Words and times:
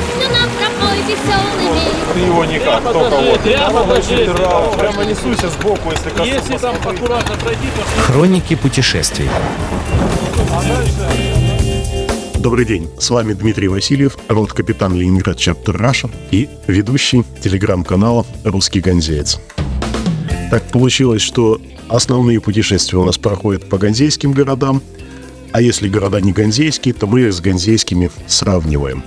песню 0.00 0.28
нам 0.32 0.50
пропой 0.50 0.98
веселый 1.02 1.74
мир. 1.74 2.14
Ты 2.14 2.20
его 2.20 2.44
никак, 2.44 2.82
Прямо 2.82 2.92
только 2.92 3.16
вот. 3.16 3.40
прямо 3.40 3.84
Прямо, 4.76 5.04
несуйся 5.04 5.48
сбоку, 5.50 5.90
если 5.90 6.10
коснусь. 6.10 6.28
Если 6.28 6.56
там 6.58 6.76
аккуратно 6.76 7.36
пройти, 7.36 7.66
то 7.76 8.02
Хроники 8.02 8.54
путешествий. 8.54 9.28
Добрый 12.38 12.64
день, 12.64 12.88
с 12.98 13.10
вами 13.10 13.34
Дмитрий 13.34 13.68
Васильев, 13.68 14.16
рот-капитан 14.28 14.94
Ленинград 14.94 15.36
Чаптер 15.36 15.76
Раша 15.76 16.08
и 16.30 16.48
ведущий 16.66 17.22
телеграм-канала 17.42 18.24
«Русский 18.44 18.80
Ганзеец». 18.80 19.38
Так 20.50 20.64
получилось, 20.70 21.20
что 21.20 21.60
основные 21.88 22.40
путешествия 22.40 22.98
у 22.98 23.04
нас 23.04 23.18
проходят 23.18 23.68
по 23.68 23.76
ганзейским 23.76 24.32
городам, 24.32 24.82
а 25.52 25.60
если 25.60 25.88
города 25.88 26.20
не 26.20 26.32
ганзейские, 26.32 26.94
то 26.94 27.06
мы 27.06 27.20
их 27.20 27.32
с 27.34 27.40
ганзейскими 27.40 28.10
сравниваем. 28.26 29.04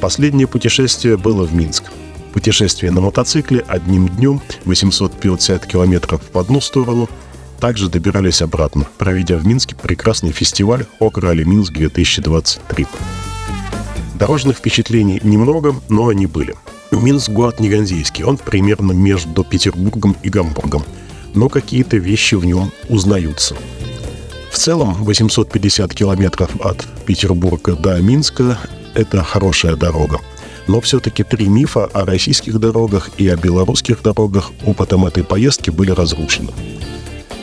Последнее 0.00 0.46
путешествие 0.46 1.16
было 1.16 1.44
в 1.44 1.54
Минск. 1.54 1.84
Путешествие 2.32 2.92
на 2.92 3.00
мотоцикле 3.00 3.64
одним 3.66 4.08
днем 4.08 4.40
850 4.64 5.66
километров 5.66 6.22
в 6.32 6.38
одну 6.38 6.60
сторону– 6.60 7.08
также 7.60 7.90
добирались 7.90 8.40
обратно, 8.40 8.86
проведя 8.96 9.36
в 9.36 9.46
Минске 9.46 9.76
прекрасный 9.76 10.32
фестиваль 10.32 10.86
«Окрали 10.98 11.44
Минск-2023». 11.44 12.88
Дорожных 14.14 14.56
впечатлений 14.56 15.20
немного, 15.22 15.74
но 15.88 16.08
они 16.08 16.26
были. 16.26 16.54
Минск– 16.90 17.28
город 17.30 17.60
не 17.60 17.68
ганзейский, 17.68 18.24
он 18.24 18.38
примерно 18.38 18.92
между 18.92 19.44
Петербургом 19.44 20.16
и 20.22 20.30
Гамбургом, 20.30 20.84
но 21.34 21.48
какие-то 21.48 21.98
вещи 21.98 22.34
в 22.34 22.44
нем 22.44 22.72
узнаются. 22.88 23.54
В 24.50 24.56
целом 24.56 24.94
850 25.04 25.94
километров 25.94 26.50
от 26.60 26.86
Петербурга 27.04 27.76
до 27.76 28.00
Минска– 28.00 28.58
это 28.94 29.22
хорошая 29.22 29.76
дорога. 29.76 30.20
Но 30.66 30.80
все-таки 30.80 31.24
три 31.24 31.48
мифа 31.48 31.86
о 31.86 32.04
российских 32.04 32.58
дорогах 32.60 33.10
и 33.18 33.28
о 33.28 33.36
белорусских 33.36 34.02
дорогах 34.02 34.52
опытом 34.64 35.06
этой 35.06 35.24
поездки 35.24 35.70
были 35.70 35.90
разрушены. 35.90 36.50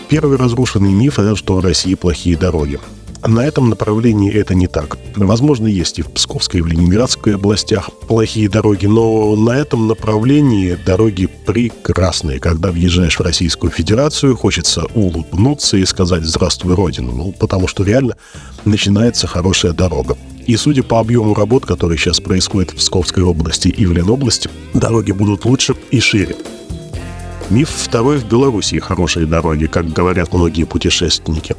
Первый 0.10 0.38
разрушенный 0.38 0.94
миф– 0.94 1.20
это 1.20 1.36
что 1.36 1.56
в 1.56 1.64
России 1.64 1.96
плохие 1.96 2.38
дороги. 2.38 2.80
На 3.26 3.46
этом 3.46 3.70
направлении 3.70 4.32
это 4.32 4.56
не 4.56 4.68
так. 4.68 4.98
Возможно, 5.16 5.68
есть 5.68 6.00
и 6.00 6.02
в 6.02 6.12
Псковской, 6.12 6.60
и 6.60 6.64
в 6.64 6.68
Ленинградской 6.68 7.36
областях 7.36 7.90
плохие 8.08 8.48
дороги, 8.48 8.86
но 8.86 9.36
на 9.36 9.52
этом 9.52 9.88
направлении 9.88 10.78
дороги 10.86 11.28
прекрасные. 11.46 12.40
Когда 12.40 12.72
въезжаешь 12.72 13.18
в 13.18 13.24
Российскую 13.24 13.72
Федерацию, 13.72 14.38
хочется 14.38 14.86
улыбнуться 14.94 15.78
и 15.78 15.86
сказать 15.86 16.24
«Здравствуй, 16.24 16.76
Родина», 16.76 17.12
ну, 17.12 17.34
потому 17.38 17.68
что 17.68 17.84
реально 17.84 18.16
начинается 18.64 19.28
хорошая 19.28 19.74
дорога. 19.74 20.16
И 20.48 20.56
судя 20.56 20.82
по 20.82 21.00
объему 21.00 21.34
работ, 21.34 21.66
которые 21.66 21.98
сейчас 21.98 22.22
происходят 22.22 22.72
в 22.72 22.76
Псковской 22.76 23.22
области 23.22 23.68
и 23.68 23.86
в 23.86 23.92
Ленобласти, 23.92 24.50
дороги 24.74 25.12
будут 25.12 25.44
лучше 25.44 25.76
и 25.92 26.00
шире. 26.00 26.38
Миф 27.50 27.70
второй 27.70 28.18
в 28.18 28.26
Белоруссии 28.26 28.80
хорошие 28.80 29.26
дороги, 29.26 29.68
как 29.68 29.92
говорят 29.92 30.34
многие 30.34 30.64
путешественники. 30.64 31.56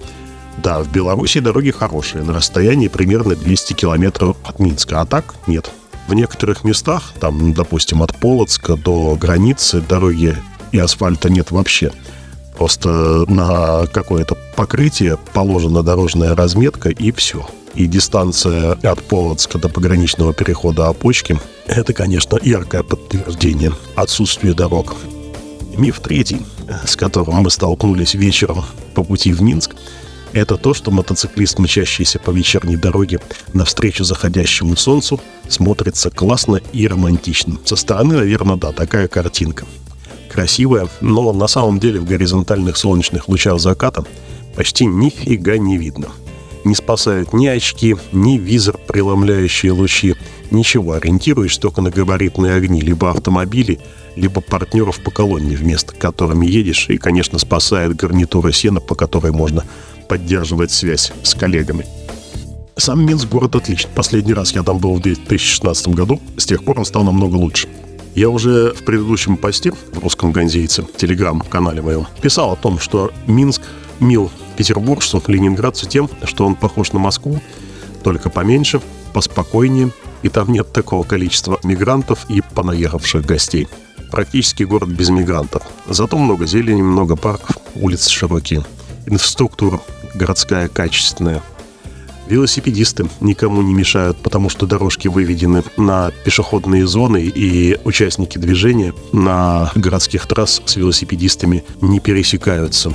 Да, 0.63 0.83
в 0.83 0.91
Беларуси 0.91 1.41
дороги 1.41 1.71
хорошие, 1.71 2.25
на 2.25 2.33
расстоянии 2.33 2.89
примерно 2.89 3.37
200 3.37 3.75
километров 3.75 4.37
от 4.43 4.59
Минска, 4.59 5.03
а 5.03 5.07
так 5.07 5.35
нет. 5.47 5.71
В 6.09 6.15
некоторых 6.15 6.65
местах, 6.65 7.13
там, 7.21 7.53
допустим, 7.53 8.03
от 8.03 8.17
Полоцка 8.17 8.77
до 8.77 9.17
границы 9.17 9.83
дороги 9.83 10.35
и 10.73 10.79
асфальта 10.79 11.31
нет 11.31 11.51
вообще. 11.51 11.93
Просто 12.57 12.89
на 13.29 13.87
какое-то 13.87 14.37
покрытие 14.57 15.19
положена 15.35 15.83
дорожная 15.83 16.35
разметка 16.35 16.89
и 16.89 17.13
все. 17.13 17.47
И 17.79 17.87
дистанция 17.87 18.73
от 18.73 19.05
Полоцка 19.05 19.57
до 19.57 19.69
пограничного 19.69 20.35
перехода 20.35 20.89
Опочки– 20.89 21.39
это, 21.69 21.93
конечно, 21.93 22.37
яркое 22.43 22.83
подтверждение 22.83 23.73
отсутствия 23.95 24.53
дорог. 24.53 24.97
Миф 25.77 26.01
третий, 26.01 26.41
с 26.85 26.97
которым 26.97 27.37
мы 27.37 27.51
столкнулись 27.53 28.15
вечером 28.15 28.65
по 28.95 29.05
пути 29.05 29.33
в 29.33 29.43
Минск, 29.43 29.77
это 30.33 30.57
то, 30.57 30.75
что 30.75 30.91
мотоциклист, 30.91 31.61
мчащийся 31.61 32.19
по 32.19 32.33
вечерней 32.33 32.75
дороге 32.75 33.21
навстречу 33.53 34.03
заходящему 34.03 34.75
солнцу, 34.75 35.21
смотрится 35.49 36.11
классно 36.11 36.61
и 36.73 36.89
романтично. 36.89 37.59
Со 37.65 37.77
стороны, 37.77 38.17
наверное, 38.17 38.57
да, 38.57 38.73
такая 38.73 39.07
картинка. 39.07 39.67
Красивая, 40.33 40.89
но 41.01 41.33
на 41.33 41.47
самом 41.47 41.79
деле 41.79 42.01
в 42.01 42.07
горизонтальных 42.07 42.77
солнечных 42.77 43.29
лучах 43.29 43.61
заката 43.61 44.05
почти 44.57 44.85
нифига 44.85 45.59
не 45.59 45.79
видно. 45.79 46.09
Не 46.69 46.75
спасают 46.75 47.33
ни 47.33 47.47
очки, 47.47 47.97
ни 48.13 48.37
визор, 48.37 48.77
преломляющие 48.77 49.73
лучи, 49.73 50.15
ничего, 50.51 50.93
ориентируешь 50.93 51.57
только 51.57 51.81
на 51.81 51.91
габаритные 51.91 52.53
огни, 52.53 52.83
либо 52.83 53.09
автомобили, 53.09 53.81
либо 54.17 54.43
партнеров 54.43 55.03
по 55.03 55.11
колонне, 55.11 55.57
вместо 55.57 55.95
которыми 55.95 56.47
едешь, 56.47 56.91
и, 56.91 56.99
конечно, 56.99 57.39
спасает 57.39 57.97
гарнитура 57.97 58.53
сена, 58.53 58.81
по 58.81 58.95
которой 58.95 59.33
можно 59.33 59.65
поддерживать 60.11 60.71
связь 60.71 61.11
с 61.23 61.35
коллегами. 61.35 61.87
Сам 62.77 63.03
Минск 63.03 63.31
город 63.31 63.57
отличный. 63.57 63.91
Последний 63.95 64.35
раз 64.35 64.53
я 64.53 64.63
там 64.63 64.77
был 64.77 64.95
в 64.95 65.01
2016 65.01 65.89
году, 65.89 66.21
с 66.37 66.45
тех 66.45 66.63
пор 66.63 66.81
он 66.81 66.85
стал 66.85 67.03
намного 67.03 67.37
лучше. 67.37 67.67
Я 68.15 68.29
уже 68.29 68.75
в 68.75 68.85
предыдущем 68.85 69.39
посте 69.39 69.73
в 69.73 70.01
русском 70.01 70.33
ганзейце, 70.33 70.85
телеграм-канале 70.99 71.81
моем, 71.81 72.07
писал 72.21 72.53
о 72.53 72.57
том, 72.57 72.79
что 72.79 73.11
Минск 73.27 73.63
мил 74.01 74.31
петербуржцу, 74.59 75.23
ленинградцу 75.29 75.87
тем, 75.87 76.11
что 76.25 76.45
он 76.45 76.57
похож 76.57 76.93
на 76.93 76.99
Москву, 76.99 77.41
только 78.03 78.29
поменьше, 78.29 78.81
поспокойнее, 79.15 79.93
и 80.23 80.29
там 80.29 80.53
нет 80.53 80.73
такого 80.73 81.05
количества 81.05 81.61
мигрантов 81.63 82.27
и 82.29 82.43
понаехавших 82.55 83.25
гостей. 83.25 83.69
Практически 84.11 84.65
город 84.65 84.89
без 84.89 85.11
мигрантов. 85.11 85.63
Зато 85.89 86.19
много 86.19 86.45
зелени, 86.45 86.83
много 86.83 87.15
парков, 87.15 87.57
улицы 87.77 88.11
широкие. 88.11 88.65
Инфраструктура 89.07 89.81
городская 90.15 90.67
качественная. 90.67 91.41
Велосипедисты 92.27 93.09
никому 93.21 93.63
не 93.63 93.73
мешают, 93.73 94.19
потому 94.19 94.51
что 94.51 94.67
дорожки 94.67 95.07
выведены 95.09 95.63
на 95.77 96.11
пешеходные 96.25 96.87
зоны, 96.87 97.23
и 97.23 97.79
участники 97.85 98.39
движения 98.39 98.93
на 99.13 99.71
городских 99.77 100.27
трассах 100.27 100.69
с 100.69 100.77
велосипедистами 100.77 101.65
не 101.81 102.01
пересекаются. 102.01 102.93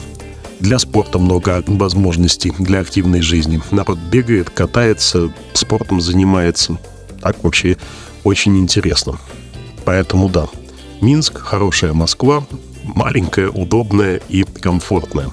Для 0.63 0.79
спорта 0.79 1.19
много 1.19 1.62
возможностей 1.68 2.53
для 2.57 2.79
активной 2.79 3.19
жизни. 3.19 3.62
Народ 3.72 4.00
бегает, 4.00 4.50
катается, 4.50 5.29
спортом 5.51 6.00
занимается. 6.00 6.78
Так 7.19 7.44
вообще 7.44 7.75
очень 8.24 8.57
интересно. 8.57 9.19
Поэтому 9.84 10.29
да, 10.29 10.47
Минск– 11.02 11.38
хорошая 11.40 11.91
Москва, 11.91 12.46
маленькая, 12.85 13.50
удобная 13.50 14.22
и 14.29 14.44
комфортная. 14.44 15.31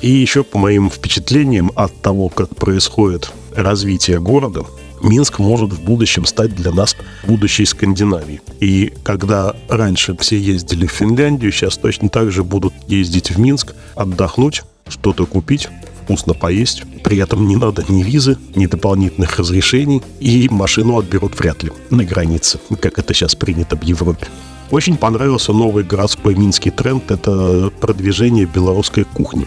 И 0.00 0.10
еще 0.10 0.44
по 0.44 0.58
моим 0.58 0.90
впечатлениям 0.90 1.72
от 1.74 2.00
того, 2.00 2.28
как 2.28 2.54
происходит 2.54 3.32
развитие 3.56 4.20
города, 4.20 4.62
Минск 5.02 5.38
может 5.38 5.72
в 5.72 5.82
будущем 5.82 6.26
стать 6.26 6.54
для 6.54 6.72
нас 6.72 6.96
будущей 7.24 7.64
Скандинавией. 7.64 8.40
И 8.60 8.92
когда 9.02 9.54
раньше 9.68 10.16
все 10.18 10.38
ездили 10.38 10.86
в 10.86 10.92
Финляндию, 10.92 11.52
сейчас 11.52 11.76
точно 11.76 12.08
так 12.08 12.30
же 12.32 12.44
будут 12.44 12.74
ездить 12.86 13.30
в 13.30 13.38
Минск, 13.38 13.74
отдохнуть, 13.94 14.62
что-то 14.88 15.26
купить, 15.26 15.68
вкусно 16.02 16.34
поесть. 16.34 16.82
При 17.04 17.18
этом 17.18 17.46
не 17.46 17.56
надо 17.56 17.84
ни 17.88 18.02
визы, 18.02 18.38
ни 18.54 18.66
дополнительных 18.66 19.38
разрешений, 19.38 20.02
и 20.20 20.48
машину 20.50 20.98
отберут 20.98 21.38
вряд 21.38 21.62
ли 21.62 21.70
на 21.90 22.04
границе, 22.04 22.58
как 22.80 22.98
это 22.98 23.14
сейчас 23.14 23.34
принято 23.34 23.76
в 23.76 23.82
Европе. 23.82 24.26
Очень 24.70 24.96
понравился 24.96 25.52
новый 25.52 25.84
городской 25.84 26.34
минский 26.34 26.70
тренд– 26.70 27.10
это 27.10 27.70
продвижение 27.80 28.44
белорусской 28.44 29.04
кухни. 29.04 29.46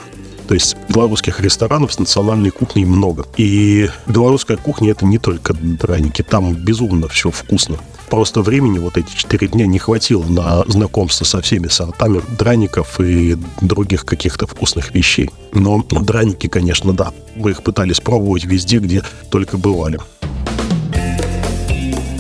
То 0.52 0.56
есть 0.56 0.76
белорусских 0.90 1.40
ресторанов 1.40 1.94
с 1.94 2.00
национальной 2.00 2.50
кухней 2.50 2.84
много. 2.84 3.26
И 3.38 3.90
белорусская 4.06 4.58
кухня 4.58 4.92
это 4.92 5.06
не 5.06 5.18
только 5.18 5.54
драники, 5.54 6.24
там 6.24 6.54
безумно 6.56 7.08
все 7.08 7.32
вкусно. 7.32 7.78
Просто 8.10 8.42
времени 8.42 8.78
вот 8.78 8.98
эти 8.98 9.16
четыре 9.16 9.48
дня 9.48 9.66
не 9.66 9.80
хватило 9.80 10.26
на 10.26 10.66
знакомство 10.68 11.24
со 11.24 11.42
всеми 11.42 11.70
сортами 11.70 12.22
драников 12.38 13.00
и 13.00 13.38
других 13.62 14.04
каких-то 14.04 14.46
вкусных 14.46 14.94
вещей. 14.94 15.30
Но 15.54 15.86
драники, 15.90 16.48
конечно, 16.48 16.92
да. 16.92 17.14
Мы 17.38 17.52
их 17.52 17.64
пытались 17.64 18.02
пробовать 18.02 18.44
везде, 18.44 18.80
где 18.80 19.04
только 19.30 19.58
бывали. 19.58 20.00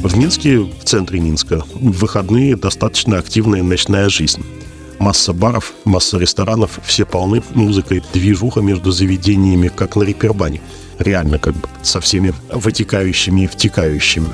В 0.04 0.16
Минске, 0.16 0.60
в 0.60 0.86
центре 0.86 1.20
Минска, 1.20 1.66
в 1.74 2.00
выходные 2.00 2.56
достаточно 2.56 3.18
активная 3.18 3.62
ночная 3.62 4.08
жизнь. 4.08 4.42
Масса 5.02 5.34
баров, 5.34 5.74
масса 5.84 6.20
ресторанов, 6.20 6.80
все 6.84 7.06
полны 7.06 7.42
музыкой, 7.56 8.04
движуха 8.14 8.62
между 8.62 8.92
заведениями, 8.92 9.68
как 9.68 9.96
на 9.96 10.04
репербане. 10.04 10.62
Реально, 11.00 11.40
как 11.40 11.56
бы, 11.56 11.68
со 11.82 12.00
всеми 12.00 12.36
вытекающими 12.54 13.42
и 13.42 13.48
втекающими. 13.48 14.28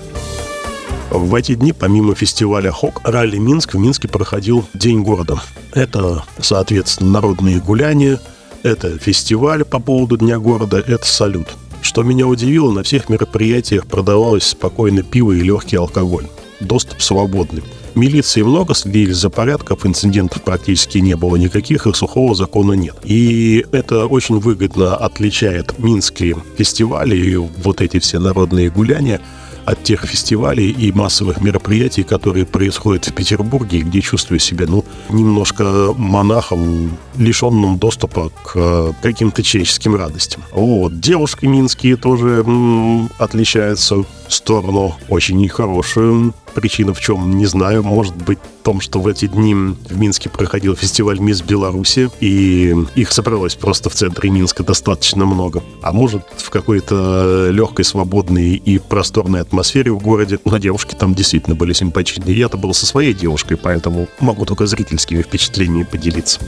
В 1.09 1.33
эти 1.35 1.55
дни, 1.55 1.71
помимо 1.71 2.15
фестиваля 2.15 2.73
ХОК, 2.73 2.99
ралли 3.05 3.37
Минск 3.37 3.75
в 3.75 3.77
Минске 3.79 4.09
проходил 4.09 4.67
День 4.73 5.03
города. 5.03 5.41
Это, 5.71 6.25
соответственно, 6.41 7.11
народные 7.11 7.61
гуляния, 7.61 8.19
это 8.61 8.99
фестиваль 8.99 9.63
по 9.63 9.79
поводу 9.79 10.17
Дня 10.17 10.37
города, 10.37 10.83
это 10.85 11.07
салют. 11.07 11.47
Что 11.81 12.03
меня 12.03 12.27
удивило, 12.27 12.73
на 12.73 12.83
всех 12.83 13.07
мероприятиях 13.07 13.87
продавалось 13.87 14.47
спокойно 14.47 15.01
пиво 15.01 15.31
и 15.31 15.39
легкий 15.39 15.77
алкоголь. 15.77 16.27
Доступ 16.59 17.01
свободный. 17.01 17.63
Милиции 17.97 18.43
много 18.43 18.75
следили 18.75 19.11
за 19.11 19.29
порядком, 19.29 19.77
инцидентов 19.83 20.43
практически 20.43 20.99
не 20.99 21.15
было 21.15 21.35
никаких, 21.35 21.87
и 21.87 21.93
сухого 21.93 22.35
закона 22.35 22.73
нет. 22.73 22.95
И 23.03 23.65
это 23.71 24.05
очень 24.05 24.39
выгодно 24.39 24.95
отличает 24.95 25.79
минские 25.79 26.37
фестивали 26.57 27.17
и 27.17 27.35
вот 27.35 27.81
эти 27.81 27.99
все 27.99 28.19
народные 28.19 28.69
гуляния 28.69 29.19
от 29.65 29.83
тех 29.83 30.05
фестивалей 30.05 30.69
и 30.69 30.93
массовых 30.93 31.41
мероприятий, 31.41 32.03
которые 32.03 32.45
происходят 32.45 33.05
в 33.05 33.13
Петербурге, 33.13 33.79
где 33.79 33.99
чувствую 33.99 34.39
себя, 34.39 34.65
ну, 34.65 34.85
немножко 35.09 35.93
монахом, 35.97 36.97
лишенным 37.17 37.77
доступа 37.77 38.29
к 38.43 38.51
э, 38.55 38.93
каким-то 39.01 39.43
человеческим 39.43 39.95
радостям. 39.95 40.41
Вот. 40.51 41.01
Девушки 41.01 41.47
минские 41.47 41.97
тоже 41.97 42.43
м, 42.45 43.09
отличаются 43.17 44.05
сторону 44.33 44.95
очень 45.09 45.37
нехорошую. 45.37 46.33
Причина 46.53 46.93
в 46.93 46.99
чем, 46.99 47.37
не 47.37 47.45
знаю. 47.45 47.83
Может 47.83 48.15
быть 48.15 48.39
в 48.39 48.63
том, 48.63 48.81
что 48.81 48.99
в 48.99 49.07
эти 49.07 49.27
дни 49.27 49.53
в 49.53 49.97
Минске 49.97 50.29
проходил 50.29 50.75
фестиваль 50.75 51.19
«Мисс 51.19 51.41
Беларуси», 51.41 52.09
и 52.19 52.75
их 52.95 53.11
собралось 53.11 53.55
просто 53.55 53.89
в 53.89 53.93
центре 53.93 54.29
Минска 54.29 54.63
достаточно 54.63 55.25
много. 55.25 55.63
А 55.81 55.91
может, 55.91 56.23
в 56.35 56.49
какой-то 56.49 57.49
легкой, 57.51 57.85
свободной 57.85 58.55
и 58.55 58.79
просторной 58.79 59.41
атмосфере 59.41 59.91
в 59.91 59.99
городе. 59.99 60.39
На 60.45 60.59
девушки 60.59 60.95
там 60.95 61.13
действительно 61.13 61.55
были 61.55 61.73
симпатичные. 61.73 62.37
Я-то 62.37 62.57
был 62.57 62.73
со 62.73 62.85
своей 62.85 63.13
девушкой, 63.13 63.57
поэтому 63.57 64.07
могу 64.19 64.45
только 64.45 64.65
зрительскими 64.65 65.21
впечатлениями 65.21 65.83
поделиться. 65.83 66.39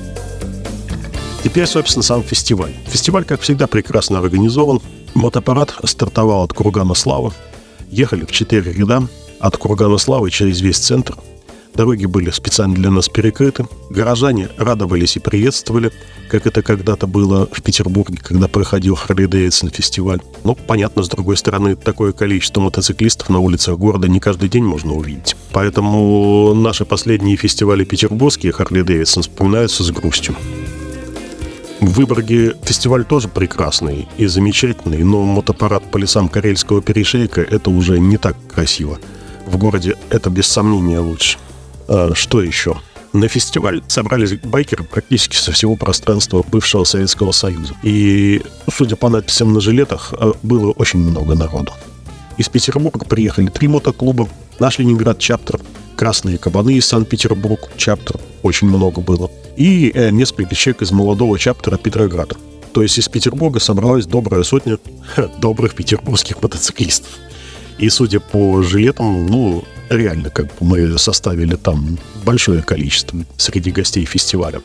Теперь, 1.44 1.68
собственно, 1.68 2.04
сам 2.04 2.22
фестиваль. 2.24 2.74
Фестиваль, 2.88 3.24
как 3.24 3.42
всегда, 3.42 3.68
прекрасно 3.68 4.20
организован. 4.20 4.82
Мотопарад 5.14 5.74
стартовал 5.86 6.44
от 6.44 6.54
Кургана 6.54 6.94
Славы. 6.94 7.32
Ехали 7.92 8.26
в 8.26 8.32
четыре 8.32 8.72
ряда 8.72 9.08
от 9.40 9.58
Кургана 9.58 9.98
Славы 9.98 10.30
через 10.30 10.62
весь 10.62 10.78
центр. 10.78 11.16
Дороги 11.74 12.06
были 12.06 12.30
специально 12.30 12.76
для 12.76 12.92
нас 12.92 13.10
перекрыты. 13.10 13.66
Горожане 13.90 14.50
радовались 14.58 15.16
и 15.16 15.20
приветствовали, 15.20 15.92
как 16.30 16.46
это 16.46 16.62
когда-то 16.62 17.08
было 17.08 17.48
в 17.52 17.62
Петербурге, 17.62 18.20
когда 18.22 18.48
проходил 18.48 18.96
Харли 18.96 19.26
Дэвидсон 19.26 19.70
фестиваль. 19.70 20.20
Но, 20.44 20.56
понятно, 20.56 21.04
с 21.04 21.10
другой 21.10 21.38
стороны, 21.38 21.76
такое 21.76 22.12
количество 22.12 22.62
мотоциклистов 22.62 23.30
на 23.30 23.40
улицах 23.40 23.78
города 23.78 24.08
не 24.08 24.20
каждый 24.20 24.50
день 24.50 24.66
можно 24.66 24.94
увидеть. 24.94 25.36
Поэтому 25.52 26.54
наши 26.54 26.86
последние 26.86 27.38
фестивали 27.38 27.86
петербургские 27.86 28.52
Харли 28.52 28.82
Дэвидсон 28.82 29.24
вспоминаются 29.24 29.84
с 29.84 29.92
грустью. 29.92 30.36
В 31.82 31.94
Выборге 31.94 32.56
фестиваль 32.64 33.06
тоже 33.06 33.30
прекрасный 33.30 34.08
и 34.18 34.26
замечательный, 34.26 35.02
но 35.04 35.24
мотопарад 35.24 35.90
по 35.90 35.98
лесам 35.98 36.28
Карельского 36.28 36.82
перешейка– 36.82 37.42
это 37.50 37.70
уже 37.70 38.00
не 38.00 38.18
так 38.18 38.36
красиво. 38.54 39.00
В 39.46 39.58
городе 39.58 39.96
это 40.10 40.30
без 40.30 40.48
сомнения 40.48 41.00
лучше. 41.00 41.38
А, 41.88 42.14
что 42.16 42.42
еще? 42.42 42.76
На 43.14 43.30
фестиваль 43.30 43.82
собрались 43.88 44.34
байкеры 44.34 44.84
практически 44.84 45.38
со 45.38 45.54
всего 45.54 45.78
пространства 45.78 46.44
бывшего 46.46 46.84
Советского 46.84 47.32
Союза. 47.32 47.74
И, 47.82 48.42
судя 48.72 48.98
по 48.98 49.08
надписям 49.08 49.54
на 49.54 49.62
жилетах, 49.62 50.14
а, 50.18 50.34
было 50.44 50.72
очень 50.72 51.00
много 51.00 51.34
народу. 51.34 51.72
Из 52.38 52.50
Петербурга 52.50 53.06
приехали 53.06 53.48
три 53.48 53.70
мотоклуба, 53.70 54.28
наш 54.60 54.80
Ленинград 54.80 55.18
чаптер, 55.18 55.62
Красные 56.00 56.38
кабаны 56.38 56.76
из 56.76 56.86
Санкт-Петербург 56.86 57.60
чаптер, 57.76 58.22
очень 58.42 58.70
много 58.70 59.02
было, 59.02 59.30
и 59.58 59.92
э, 59.94 60.12
несколько 60.12 60.56
человек 60.56 60.82
из 60.82 60.92
молодого 60.92 61.38
чаптера 61.38 61.76
Петрограда. 61.76 62.38
То 62.72 62.82
есть 62.82 62.98
из 62.98 63.10
Петербурга 63.10 63.60
собралась 63.60 64.06
добрая 64.06 64.44
сотня 64.44 64.78
добрых 65.40 65.76
петербургских 65.76 66.42
мотоциклистов. 66.42 67.10
И 67.78 67.90
судя 67.90 68.22
по 68.22 68.62
жилетам, 68.62 69.26
ну, 69.26 69.66
реально, 69.90 70.30
как 70.30 70.46
бы 70.46 70.54
мы 70.62 70.98
составили 70.98 71.58
там 71.58 72.00
большое 72.24 72.62
количество 72.62 73.20
среди 73.36 73.70
гостей 73.70 74.06
фестиваля. 74.06 74.62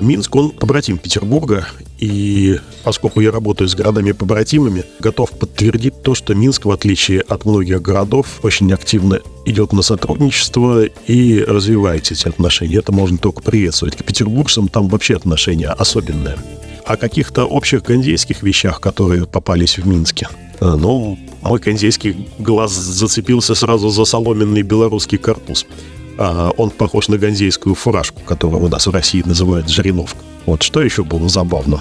Минск, 0.00 0.34
он 0.34 0.50
побратим 0.50 0.98
Петербурга, 0.98 1.66
и 1.98 2.58
поскольку 2.82 3.20
я 3.20 3.30
работаю 3.30 3.68
с 3.68 3.74
городами-побратимами, 3.74 4.84
готов 5.00 5.30
подтвердить 5.30 6.02
то, 6.02 6.14
что 6.14 6.34
Минск, 6.34 6.64
в 6.64 6.70
отличие 6.70 7.20
от 7.20 7.44
многих 7.44 7.82
городов, 7.82 8.40
очень 8.42 8.72
активно 8.72 9.20
идет 9.44 9.72
на 9.72 9.82
сотрудничество 9.82 10.84
и 10.84 11.44
развивает 11.46 12.10
эти 12.10 12.28
отношения. 12.28 12.78
Это 12.78 12.92
можно 12.92 13.18
только 13.18 13.42
приветствовать. 13.42 13.96
К 13.96 14.04
петербургцам 14.04 14.68
там 14.68 14.88
вообще 14.88 15.16
отношения 15.16 15.68
особенные. 15.68 16.36
О 16.86 16.96
каких-то 16.96 17.44
общих 17.44 17.82
гандейских 17.82 18.42
вещах, 18.42 18.80
которые 18.80 19.26
попались 19.26 19.78
в 19.78 19.86
Минске. 19.86 20.28
Э, 20.60 20.76
ну, 20.78 21.18
мой 21.42 21.58
кондейский 21.58 22.28
глаз 22.38 22.72
зацепился 22.72 23.54
сразу 23.54 23.90
за 23.90 24.04
соломенный 24.04 24.62
белорусский 24.62 25.18
картуз. 25.18 25.66
А, 26.20 26.50
он 26.58 26.70
похож 26.70 27.08
на 27.08 27.16
ганзейскую 27.16 27.74
фуражку, 27.74 28.20
которую 28.26 28.62
у 28.62 28.68
нас 28.68 28.86
в 28.86 28.90
России 28.90 29.22
называют 29.24 29.70
жариновка. 29.70 30.18
Вот 30.44 30.62
что 30.62 30.82
еще 30.82 31.02
было 31.02 31.30
забавно. 31.30 31.80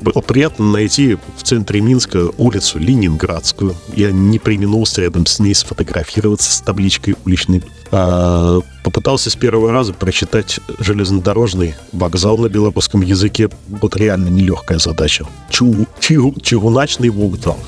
Было 0.00 0.22
приятно 0.22 0.72
найти 0.72 1.18
в 1.36 1.42
центре 1.42 1.82
Минска 1.82 2.30
улицу 2.38 2.78
Ленинградскую. 2.78 3.74
Я 3.94 4.10
не 4.10 4.38
применулся 4.38 5.02
рядом 5.02 5.26
с 5.26 5.38
ней 5.38 5.54
сфотографироваться 5.54 6.50
с 6.50 6.60
табличкой 6.62 7.14
уличной. 7.26 7.62
А, 7.90 8.60
попытался 8.82 9.28
с 9.28 9.36
первого 9.36 9.70
раза 9.70 9.92
прочитать 9.92 10.60
железнодорожный 10.78 11.74
вокзал 11.92 12.38
на 12.38 12.48
белорусском 12.48 13.02
языке. 13.02 13.50
Вот 13.68 13.96
реально 13.96 14.30
нелегкая 14.30 14.78
задача. 14.78 15.26
Чу, 15.50 15.86
чу, 16.00 16.34
чугуначный 16.42 17.10
вокзал. 17.10 17.58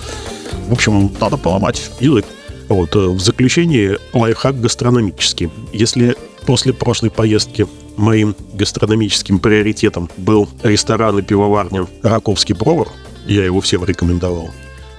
В 0.69 0.73
общем, 0.73 1.13
надо 1.21 1.37
поломать 1.37 1.91
язык. 2.01 2.25
Вот, 2.69 2.97
э, 2.97 2.99
в 2.99 3.21
заключение 3.21 3.99
лайфхак 4.13 4.61
гастрономический. 4.61 5.51
Если 5.73 6.17
после 6.47 6.73
прошлой 6.73 7.11
поездки 7.11 7.67
моим 7.97 8.35
гастрономическим 8.55 9.39
приоритетом 9.39 10.11
был 10.17 10.49
ресторан 10.63 11.19
и 11.19 11.23
пивоварня 11.23 11.87
«Раковский 12.03 12.55
бровар», 12.55 12.89
я 13.27 13.45
его 13.45 13.61
всем 13.61 13.85
рекомендовал, 13.85 14.51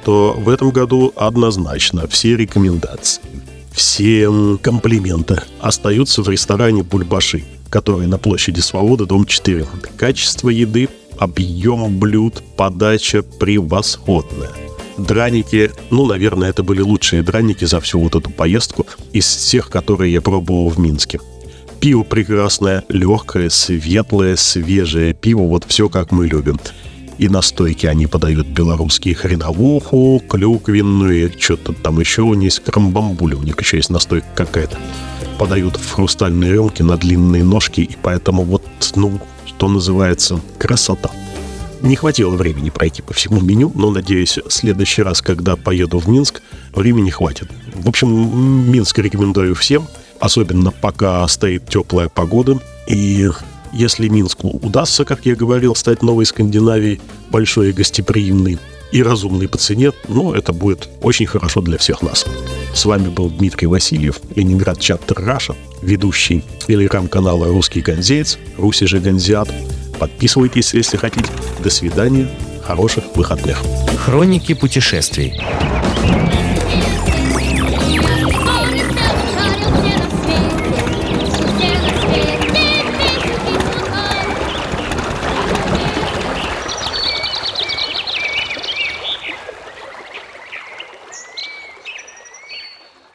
то 0.04 0.36
в 0.38 0.50
этом 0.50 0.72
году 0.72 1.14
однозначно 1.16 2.08
все 2.08 2.36
рекомендации, 2.36 3.22
все 3.72 4.30
комплименты 4.62 5.42
остаются 5.60 6.22
в 6.22 6.30
ресторане 6.30 6.84
«Бульбаши», 6.84 7.44
который 7.70 8.08
на 8.08 8.18
площади 8.18 8.62
Свободы, 8.62 9.06
дом 9.06 9.26
4. 9.26 9.66
Качество 9.98 10.50
еды, 10.50 10.90
объем 11.20 12.00
блюд, 12.00 12.42
подача 12.56 13.22
превосходная– 13.24 14.52
Драники, 14.98 15.72
ну, 15.92 16.08
наверное, 16.08 16.50
это 16.50 16.64
были 16.64 16.82
лучшие 16.82 17.22
драники 17.22 17.66
за 17.66 17.80
всю 17.80 18.00
вот 18.00 18.16
эту 18.16 18.32
поездку 18.32 18.88
из 19.14 19.26
всех, 19.26 19.70
которые 19.70 20.12
я 20.12 20.22
пробовал 20.22 20.70
в 20.70 20.80
Минске. 20.80 21.20
Пиво 21.80 22.02
прекрасное, 22.04 22.84
легкое, 22.90 23.50
светлое, 23.50 24.36
свежее 24.36 25.14
пиво, 25.14 25.44
вот 25.44 25.66
все 25.68 25.90
как 25.90 26.12
мы 26.12 26.28
любим. 26.28 26.60
И 27.20 27.30
на 27.30 27.42
стойке 27.42 27.90
они 27.90 28.08
подают 28.08 28.48
белорусские 28.48 29.14
хреновуху, 29.14 30.22
клюквенную, 30.28 31.32
что-то 31.40 31.74
там 31.74 32.00
еще 32.00 32.24
у 32.24 32.34
них 32.34 32.46
есть, 32.46 32.64
крамбамбуля, 32.64 33.38
у 33.38 33.44
них 33.44 33.60
еще 33.60 33.78
есть 33.78 33.90
настойка 33.92 34.28
какая-то. 34.36 34.78
Подают 35.38 35.78
в 35.78 35.92
хрустальные 35.92 36.54
рюмки 36.54 36.82
на 36.82 36.98
длинные 36.98 37.44
ножки, 37.44 37.82
и 37.82 37.96
поэтому 38.02 38.44
вот, 38.44 38.64
ну, 38.96 39.20
что 39.46 39.68
называется, 39.68 40.40
красота. 40.58 41.12
Не 41.82 41.96
хватило 41.96 42.36
времени 42.36 42.70
пройти 42.70 43.02
по 43.02 43.14
всему 43.14 43.40
меню, 43.40 43.72
но, 43.76 43.92
надеюсь, 43.92 44.38
в 44.38 44.52
следующий 44.52 45.04
раз, 45.04 45.22
когда 45.22 45.56
поеду 45.56 46.00
в 46.00 46.08
Минск, 46.08 46.42
времени 46.74 47.10
хватит. 47.10 47.50
В 47.74 47.88
общем, 47.88 48.72
Минск 48.72 48.98
рекомендую 49.00 49.54
всем, 49.56 49.88
особенно 50.20 50.72
пока 50.72 51.28
стоит 51.28 51.70
теплая 51.70 52.10
погода. 52.10 52.60
И 52.88 53.30
если 53.74 54.08
Минску 54.08 54.50
удастся, 54.50 55.06
как 55.06 55.26
я 55.26 55.36
говорил, 55.36 55.76
стать 55.76 56.02
новой 56.02 56.26
Скандинавией, 56.26 57.00
большой 57.30 57.70
и 57.70 57.74
гостеприимной, 57.74 58.58
и 58.92 59.04
разумной 59.04 59.48
по 59.48 59.58
цене, 59.58 59.92
ну, 60.08 60.34
это 60.34 60.54
будет 60.54 60.90
очень 61.02 61.26
хорошо 61.26 61.62
для 61.62 61.78
всех 61.78 62.02
нас. 62.02 62.26
С 62.74 62.86
вами 62.86 63.10
был 63.10 63.30
Дмитрий 63.30 63.68
Васильев, 63.68 64.20
Ленинград 64.36 64.80
Чаптер 64.80 65.20
Раша, 65.20 65.56
ведущий 65.82 66.44
телеграм-канала 66.66 67.48
«Русский 67.48 67.82
Ганзеец», 67.82 68.38
«Руси 68.58 68.86
же 68.86 69.00
Ганзиат». 69.00 69.50
Подписывайтесь, 70.00 70.74
если 70.74 70.98
хотите. 70.98 71.30
До 71.64 71.70
свидания. 71.70 72.28
Хороших 72.64 73.16
выходных. 73.16 73.62
Хроники 73.98 74.54
путешествий. 74.54 75.34